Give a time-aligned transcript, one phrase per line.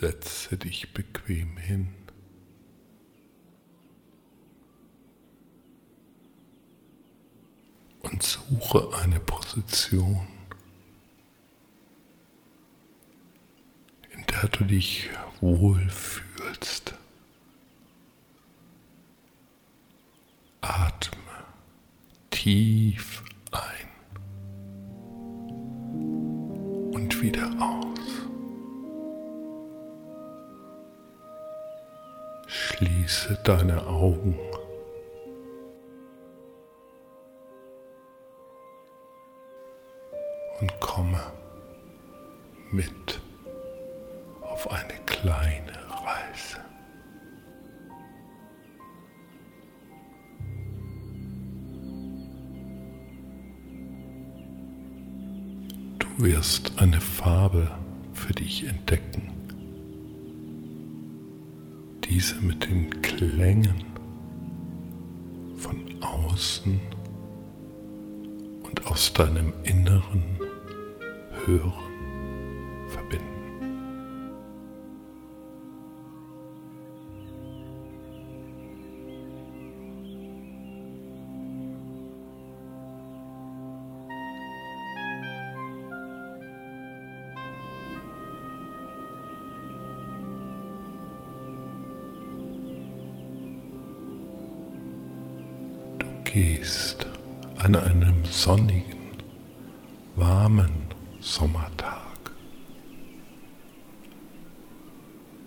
[0.00, 1.94] Setze dich bequem hin.
[8.02, 10.26] Und suche eine Position,
[14.10, 15.10] in der du dich
[15.40, 16.94] wohlfühlst.
[20.60, 21.44] Atme
[22.30, 23.22] tief
[33.14, 34.36] Schließe deine Augen.
[40.60, 41.20] Und komme
[42.72, 43.20] mit
[44.42, 46.58] auf eine kleine Reise.
[55.98, 57.70] Du wirst eine Farbe
[58.12, 59.33] für dich entdecken
[62.08, 63.84] diese mit den Klängen
[65.56, 66.80] von außen
[68.62, 70.38] und aus deinem Inneren
[71.46, 71.93] hören.
[96.34, 97.06] Gehst
[97.58, 99.22] an einem sonnigen,
[100.16, 100.88] warmen
[101.20, 102.32] Sommertag,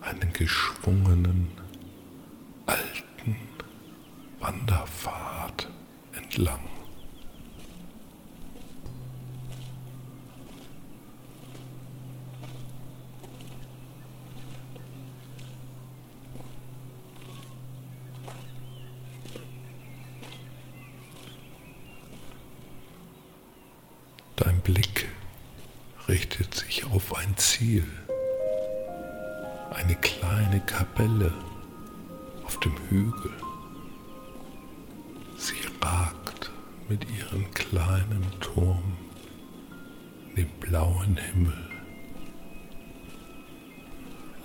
[0.00, 1.48] einen geschwungenen,
[2.64, 3.36] alten
[4.38, 5.68] Wanderpfad
[6.16, 6.79] entlang.
[24.72, 25.08] Blick
[26.06, 27.84] richtet sich auf ein Ziel,
[29.74, 31.34] eine kleine Kapelle
[32.44, 33.32] auf dem Hügel.
[35.36, 36.52] Sie ragt
[36.88, 38.96] mit ihrem kleinen Turm
[40.28, 41.68] in den blauen Himmel.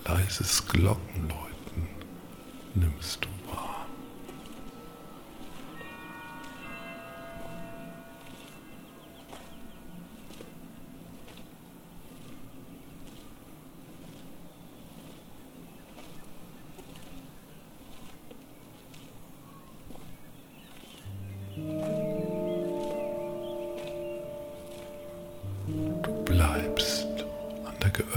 [0.05, 1.87] Leises Glockenläuten
[2.73, 3.44] nimmst du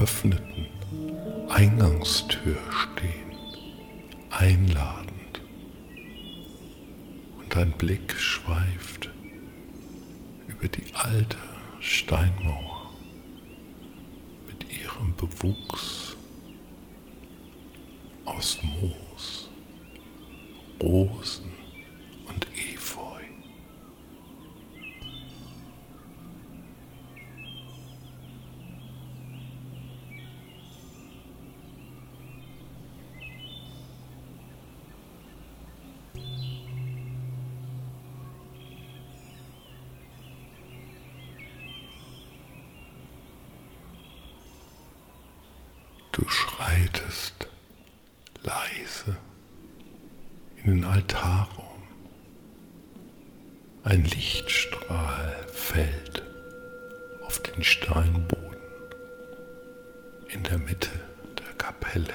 [0.09, 0.65] geöffneten
[1.49, 3.35] Eingangstür stehen,
[4.31, 5.41] einladend.
[7.37, 9.09] Und dein Blick schweift
[10.47, 11.37] über die alte
[11.79, 12.91] Steinmauer
[14.47, 16.15] mit ihrem Bewuchs
[18.25, 19.49] aus Moos,
[20.81, 21.58] Rosen
[46.19, 47.47] Du schreitest
[48.43, 49.15] leise
[50.57, 51.81] in den Altarraum.
[53.85, 56.23] Ein Lichtstrahl fällt
[57.25, 58.57] auf den Steinboden
[60.27, 60.89] in der Mitte
[61.37, 62.13] der Kapelle.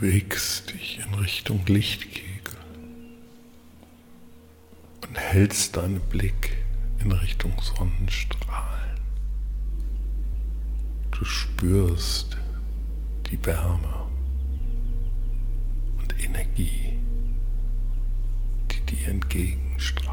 [0.00, 2.56] Bewegst dich in Richtung Lichtkegel
[5.06, 6.56] und hältst deinen Blick
[7.00, 9.00] in Richtung Sonnenstrahlen.
[11.10, 12.36] Du spürst
[13.30, 14.06] die Wärme
[15.98, 16.98] und Energie,
[18.70, 20.07] die dir entgegenstrahlt.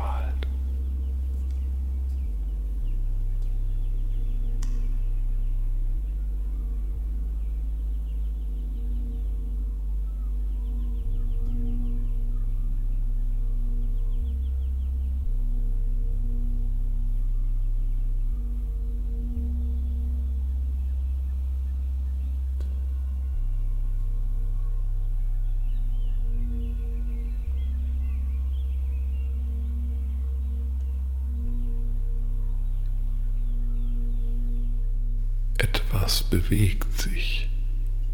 [36.06, 37.50] Etwas bewegt sich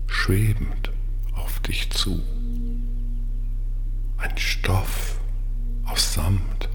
[0.08, 0.94] schwebend
[1.36, 2.22] auf dich zu.
[4.18, 5.20] Ein Stoff
[5.84, 6.70] aus Samt.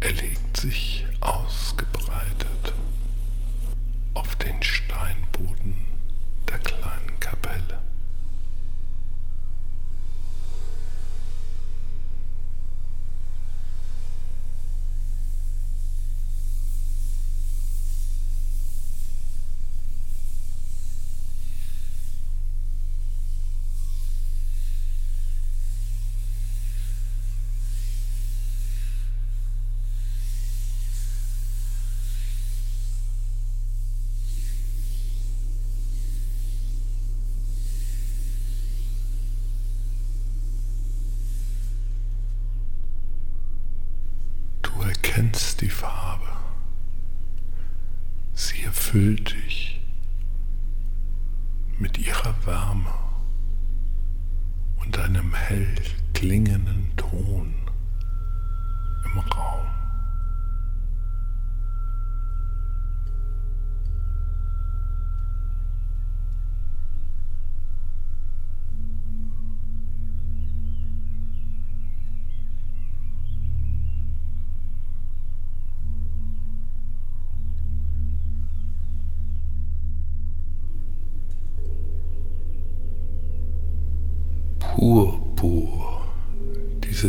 [0.00, 2.74] Er legt sich ausgebreitet
[4.14, 5.76] auf den Steinboden
[6.48, 7.78] der kleinen Kapelle.
[48.70, 49.80] Erfüllt dich
[51.80, 52.94] mit ihrer Wärme
[54.80, 55.74] und einem hell
[56.14, 57.52] klingenden Ton
[59.06, 59.59] im Raum.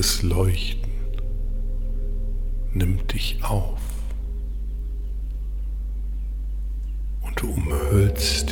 [0.01, 0.91] Dieses Leuchten
[2.73, 3.79] nimmt dich auf
[7.21, 8.50] und du umhüllst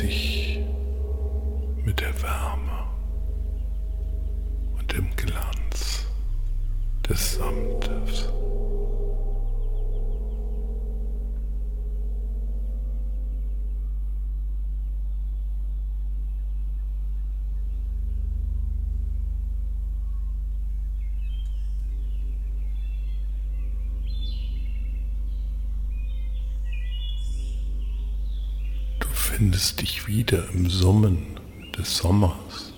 [29.40, 31.40] findest dich wieder im Summen
[31.74, 32.74] des Sommers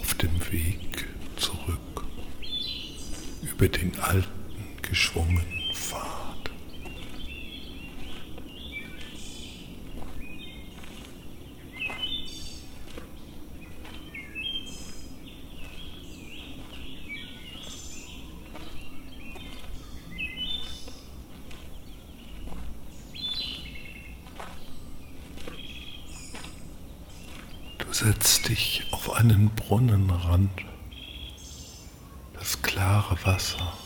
[0.00, 1.06] auf dem Weg
[1.36, 2.04] zurück
[3.42, 4.26] über den alten
[4.82, 5.61] geschwungenen
[27.94, 30.50] setz dich auf einen Brunnenrand.
[32.34, 33.76] Das klare Wasser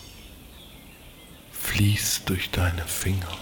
[1.52, 3.36] fließt durch deine Finger.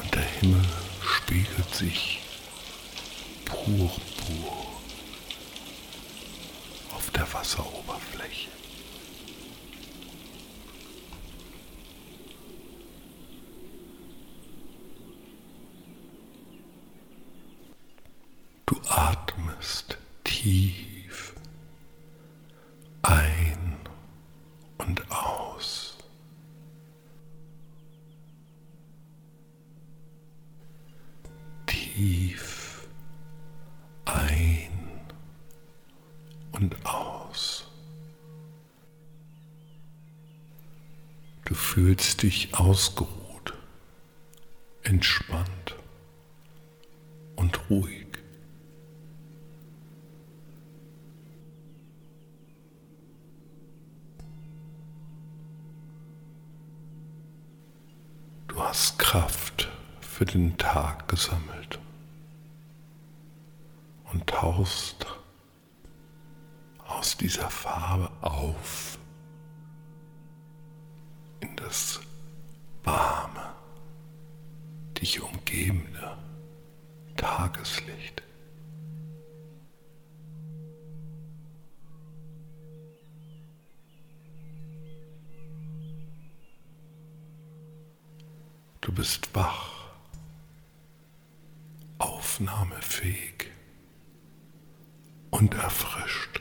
[0.00, 0.64] Und der Himmel
[1.02, 2.20] spiegelt sich
[3.44, 4.66] purpur
[6.94, 8.50] auf der Wasseroberfläche.
[18.88, 21.34] Atmest tief
[23.02, 23.76] ein
[24.78, 25.98] und aus.
[31.66, 32.88] Tief
[34.04, 35.00] ein
[36.52, 37.68] und aus.
[41.44, 43.54] Du fühlst dich ausgeruht,
[44.82, 45.76] entspannt
[47.36, 48.05] und ruhig.
[58.68, 59.68] Hast Kraft
[60.00, 61.78] für den Tag gesammelt
[64.12, 65.06] und taust
[66.84, 68.98] aus dieser Farbe auf
[71.38, 72.00] in das
[72.82, 73.54] warme,
[75.00, 76.18] dich umgebende
[77.16, 78.25] Tageslicht.
[88.86, 89.72] Du bist wach,
[91.98, 93.50] aufnahmefähig
[95.30, 96.35] und erfrischt.